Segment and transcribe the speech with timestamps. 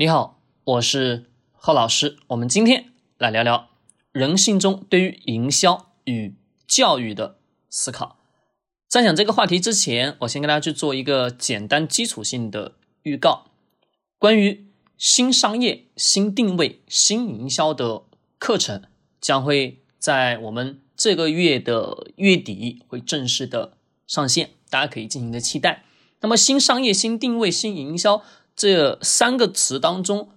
[0.00, 2.16] 你好，我是贺老师。
[2.28, 2.86] 我们今天
[3.18, 3.68] 来聊聊
[4.12, 7.36] 人性中对于营销与教育的
[7.68, 8.18] 思考。
[8.88, 13.48] 在讲这个话题之前，我先跟大家去做一个简单基础性的预告。
[14.18, 18.04] 关于新商业、新定位、新营销的
[18.38, 18.82] 课程，
[19.20, 23.76] 将会在我们这个月的月底会正式的
[24.06, 25.84] 上线，大家可以进行的期待。
[26.22, 28.22] 那么，新商业、新定位、新营销。
[28.60, 30.28] 这三个词当中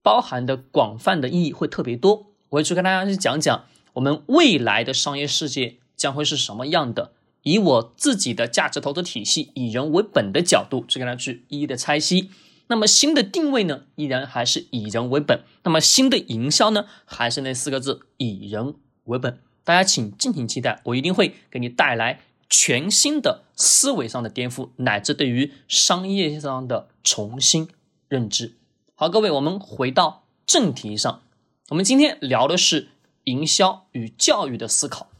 [0.00, 7.10] 包含的广泛的意义会特别多，我会去跟大家去讲讲我们未来的商业世界将会是什么样的。
[7.42, 12.30] 以我自己的价值投资体系以人为本的角度去跟大家去一一的拆析。
[12.68, 15.40] 那么新的定位呢，依然还是以人为本。
[15.64, 19.40] 那么新的营销呢，还是那四个字以人为本。
[19.64, 26.88] 大家请敬请期待，我一定会给你带来全新的思维上的颠覆，乃至对于商业上的。
[27.06, 27.68] 重新
[28.08, 28.56] 认知。
[28.94, 31.22] 好，各位，我们回到正题上。
[31.68, 32.88] 我们今天聊的是
[33.24, 35.10] 营销与教育的思考。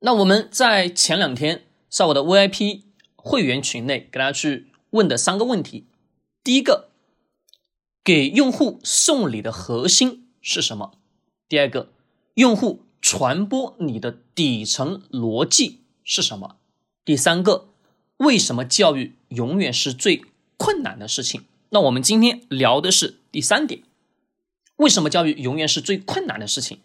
[0.00, 2.82] 那我们在前两天在我的 VIP
[3.16, 5.86] 会员群内给大家去问的三个问题：
[6.44, 6.90] 第一个，
[8.04, 10.98] 给用户送礼的核心是什么？
[11.48, 11.90] 第二个，
[12.34, 16.56] 用户传播你的底层逻辑是什么？
[17.04, 17.68] 第三个，
[18.18, 20.22] 为什么教育永远是最
[20.56, 23.82] 困难的事情，那我们今天聊的是第三点，
[24.76, 26.78] 为什么教育永远是最困难的事情？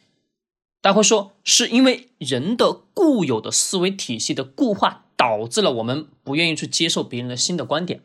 [0.82, 8.02] 大家会说，是因为人的固有的思维体系的固化，导致了我们不愿意去接受别人的新的观点。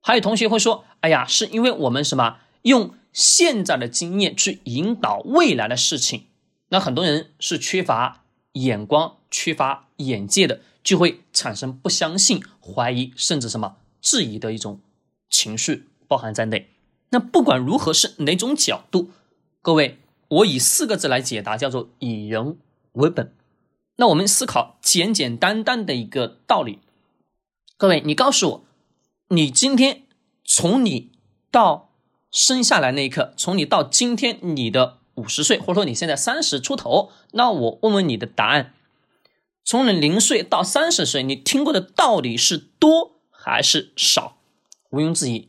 [0.00, 6.28] 还有同学会说，哎呀，是因为我们什么用现在的经验去引导未来的事情？
[6.70, 14.80] 那很多人是缺乏眼光、缺乏眼界的，就会产生不相信、怀疑，甚至什么质疑的一种。
[15.28, 16.70] 情绪包含在内，
[17.10, 19.10] 那不管如何是哪种角度，
[19.60, 22.56] 各位，我以四个字来解答，叫做以人
[22.92, 23.34] 为本。
[23.96, 26.78] 那我们思考简简单单的一个道理，
[27.76, 28.64] 各位，你告诉我，
[29.28, 30.04] 你今天
[30.44, 31.10] 从你
[31.50, 31.90] 到
[32.30, 38.72] 生下来那一刻，从你到今天你的五十岁，或者说你现在三十出头，那我问问你的答案，
[39.66, 44.38] 从你零岁到三十岁，你听过的到底是多还是少？
[44.90, 45.48] 毋庸置疑，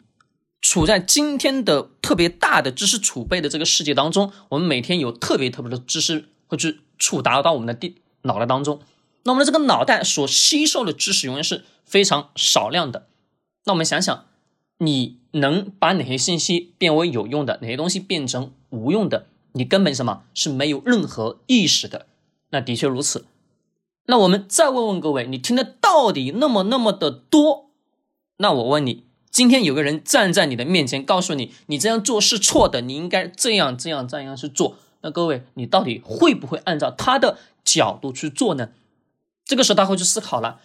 [0.59, 8.81] 处在今天的特别大的知识储备的这个世界当中，我们每天有特别特别的知识会去触达到我们的地脑袋当中。
[9.21, 13.07] 那我们的这个脑袋所吸收的知识永远是非常少量的。
[13.65, 14.25] 那我们想想，
[14.79, 19.27] 你能把哪些信息变为有用的，哪些东西变成无用的？
[19.51, 22.07] 你根本什么是没有任何意识的。
[22.49, 23.25] 那的确如此。
[24.07, 27.69] 那我们再问问各位，你听的到底那么那么的多？
[28.37, 29.05] 那我问你。
[29.29, 34.77] 今天有个人站在你的面前，告诉你你这样做是错的，你应该这样这样这样去做。
[35.01, 38.69] 那各位，你到底会不会按照他的角度去做呢？
[39.45, 40.59] 这个时候他会去思考了。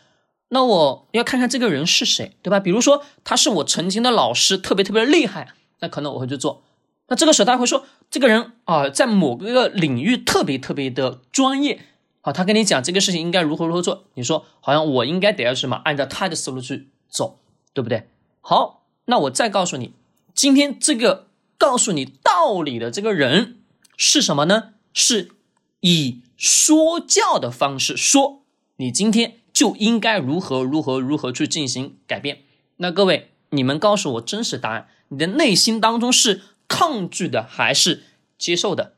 [0.48, 2.60] 那我要看看这个人是谁，对吧？
[2.60, 6.62] 比如说他是我曾经的老师，特别特别厉害，那可能我会去做。
[7.08, 11.84] 那这个时候他会说，这个人啊，在某个领域特别特别的专业，
[12.24, 17.40] 好，他跟你讲这个事情应该如何如何做，你说好像我应该得要什么，按照他的思路去走，
[17.74, 18.08] 对不对？
[18.40, 19.92] 好，那我再告诉你，
[20.32, 21.26] 今天这个
[21.58, 23.60] 告诉你道理的这个人
[23.96, 24.74] 是什么呢？
[24.94, 25.32] 是
[25.80, 28.44] 以说教的方式说，
[28.76, 32.42] 你今天就应该如何如何如何去进行改变。
[32.76, 38.04] 那各位，你们告诉我真实答案，你的内心当中是抗拒的还是
[38.38, 38.94] 接受的？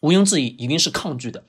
[0.00, 1.44] 毋庸置疑，一定是抗拒的，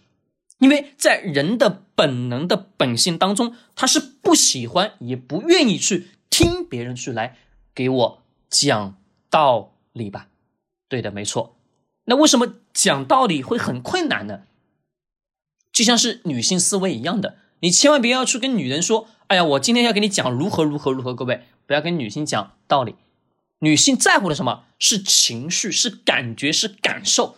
[0.60, 6.08] 因为在人的本能的本性当中，他是不喜欢也不愿意去。
[6.28, 7.38] 听别人去来
[7.74, 8.98] 给我讲
[9.30, 10.28] 道理吧，
[10.90, 11.56] 对的，没错。
[12.06, 14.42] 那为什么讲道理会很困难呢？
[15.72, 22.96] 就像是女性思维一样的，你千万别要去跟女人说：“哎呀，我今天要给你讲如何如何如何。”各位不要跟女性讲道理，
[23.60, 27.38] 女性在乎的什么是情绪，是感觉，是感受。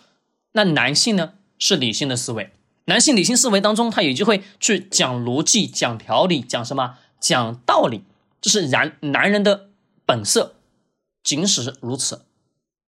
[0.53, 2.51] 那男性呢是理性的思维，
[2.87, 8.03] 男性理性思维当中，他也就会去讲逻辑、讲条理、讲什么、讲道理。
[8.39, 9.67] 这是男男人的
[10.05, 10.55] 本色，
[11.21, 12.21] 仅使如此。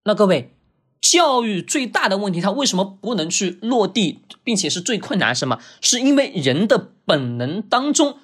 [0.04, 0.54] 那各位，
[1.00, 5.34] 教育最大的问题，它为什么不能去落地，并且是最困难？
[5.34, 5.58] 什么？
[5.80, 8.18] 是因为人的本能当中，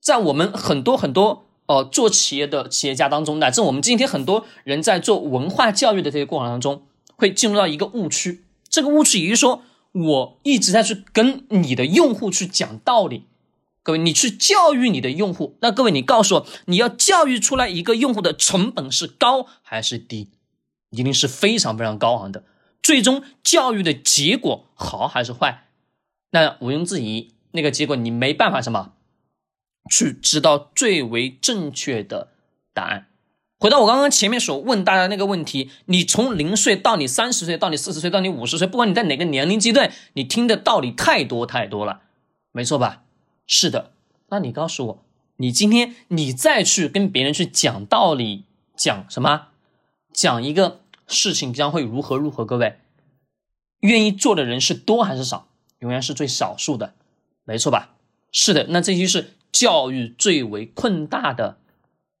[0.00, 8.46] 在我们很多很多呃做企业的企业家当中，乃至我们今天很多人在做文化教育的这些过程当中，会进入到一个误区。
[8.70, 13.26] 这个误区也就是说，我一直在去跟你的用户去讲道理。
[13.82, 20.28] 各位，你去教育你的用户，那各位，你告诉我，你要教育出来一个用户的成本是高还是低？
[20.90, 22.44] 一定是非常非常高昂的。
[22.82, 25.68] 最终教育的结果好还是坏，
[26.30, 28.92] 那毋庸置疑，那个结果你没办法什么
[29.90, 32.32] 去知道最为正确的
[32.72, 33.09] 答案。
[33.60, 42.00] 回到我刚刚前面所问大家那个问题，你从零岁到你三十岁，到你四十岁，到你五十岁，不管你在哪个年龄阶段，你听的道理太多太多了，
[42.52, 43.02] 没错吧？
[43.46, 43.92] 是的，
[44.30, 45.04] 那你告诉我，
[45.36, 49.48] 你今天你再去跟别人去讲道理，讲什么？
[50.10, 52.46] 讲一个事情将会如何如何？
[52.46, 52.78] 各位，
[53.80, 55.48] 愿意做的人是多还是少？
[55.80, 56.94] 永远是最少数的，
[57.44, 57.90] 没错吧？
[58.32, 61.58] 是的，那这就是教育最为困大的。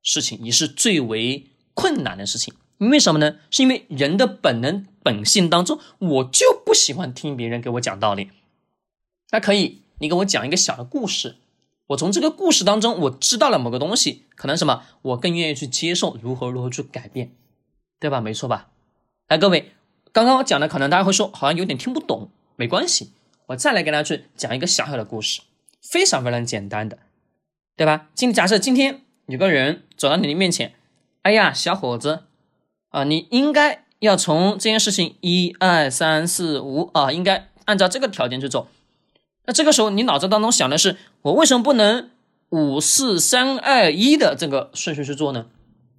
[0.02, 3.36] 事情也是最为困难的事情，因为什么呢？
[3.50, 8.30] 是因为人的本能本性当中，我就不喜欢听别人给我讲道理。
[9.30, 11.36] 那可以，你给我讲一个小的故事，
[11.88, 17.32] 我从这个故事当中我知道了某个东西，可能什么，我更愿意去接受，如何如何去改变，
[17.98, 18.20] 对吧？
[18.20, 18.70] 没错吧？
[19.28, 19.72] 来，各位，
[20.12, 23.12] 刚刚我讲的，可能大家会说好像有点听不懂，没关系，
[23.46, 25.42] 我再来给大家去讲一个小小的故事，
[25.82, 26.98] 非常非常简单的，
[27.76, 28.08] 对吧？
[28.14, 29.02] 今假设今天。
[29.30, 30.74] 有个人走到你的面前，
[31.22, 32.24] 哎呀，小伙子，
[32.88, 38.68] 啊，你应该要从这件事情一二三四五啊，应该按照这个条件去做。
[39.46, 42.10] 那这个时候你脑子当中想的是，我为什么不能
[42.48, 45.46] 五四三二一的这个顺序去做呢？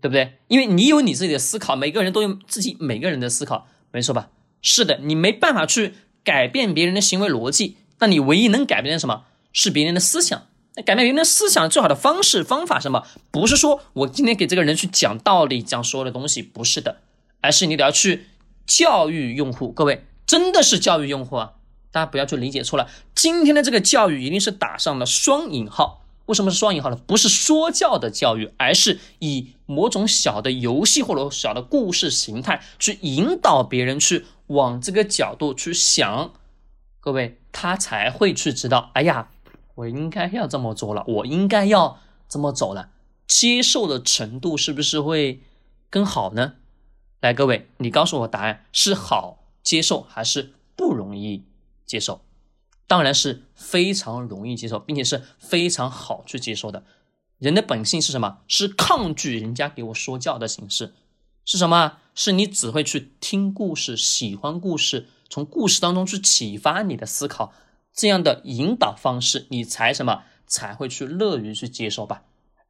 [0.02, 0.34] 对不对？
[0.48, 4.30] 因为你有你自己的思考，每个人都有自己每个人的思考，没错吧？
[4.62, 5.94] 是的，你没办法去
[6.24, 9.24] 改变别人的行为逻辑，那你唯一能改变的什么？
[9.54, 10.48] 是别人的思想。
[10.84, 13.06] 改变别人的思想最好的方式方法什么？
[13.30, 16.98] 不是说我今天给这个人去讲道理，讲所有的东西，不是的，
[17.42, 18.28] 而是你得要去
[18.66, 19.72] 教育用户。
[19.72, 21.54] 各位真的是教育用户啊！
[21.92, 22.90] 大家不要去理解错了。
[23.14, 26.04] 今天的这个教育一定是打上了双引号。
[26.28, 26.96] 为什么是双引号呢？
[26.96, 36.34] 不是说教的教育，而是以某种小的游戏或者小的故事形态去引导别人去往这个角度去想。
[37.00, 38.92] 各位他才会去知道。
[38.94, 39.30] 哎呀。
[39.76, 42.90] 我应该要这么做了，我应该要这么走了，
[43.28, 45.42] 接受的程度是不是会
[45.90, 46.56] 更好呢？
[47.20, 51.46] 来，各位，你告诉我答案是好接受还是不容易
[51.86, 52.22] 接受？
[52.88, 56.84] 当然是非常容易接受，并且是非常好去接受的。
[57.38, 58.40] 人的本性是什么？
[58.48, 60.94] 是抗拒人家给我说教的形式，
[61.46, 62.00] 是什么？
[62.14, 67.54] 是你只会去听故事，喜欢故事，从故事当中去启发你的思考。
[67.94, 72.24] 这样的引导方式，你才什么才会去乐于去接受吧？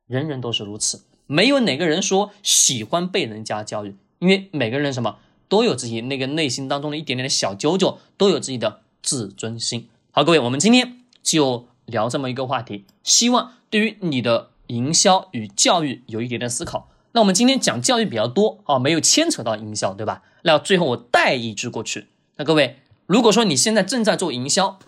[0.08, 9.88] 人人都是如此，没有哪个人说喜欢被人家教育，因为每个人什么都有自己那个内心当中的一点点的小九九，都有自己的自尊心。
[10.12, 16.90] 好，各位，我们今天就聊这么一个话题，希望对于你的营销与教育有一点点思考。
[17.14, 20.24] 那我们今天讲教育比较多啊，没有牵扯到营销，对吧？
[20.44, 22.08] 那最后我带一句过去。
[22.38, 24.80] 那各位，如果说你现在正在做营销，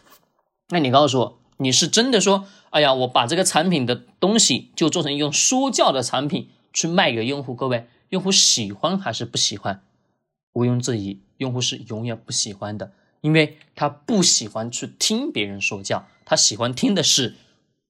[0.70, 7.54] 那你告诉我，你是真的说，哎呀，我把这个产品的东西就做成一种说教的产品去卖给用户？
[7.54, 9.84] 各位，用户喜欢还是不喜欢？
[10.54, 17.36] 毋庸置疑，用户是永远不喜欢的，因为他不喜欢去听别人说教，他喜欢听的是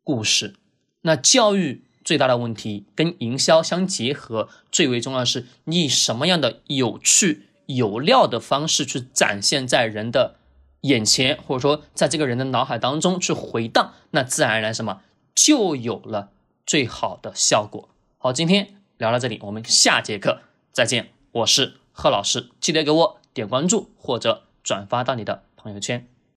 [0.04, 0.56] 故事。
[1.02, 10.36] 那教育最大的问题跟营销相结合，最为重要的是你以什么样的有趣有料的方式去展现在人的。
[10.84, 15.02] 眼前，或者说在这个人的脑海当中去回荡，那自然而然什么
[15.36, 16.32] 就有了
[16.66, 17.90] 最好的效果。
[18.18, 21.10] 好，今天聊到这里，我们下节课再见。
[21.32, 26.08] 我是贺老师，记得给我点关注或者转发到你的朋友圈。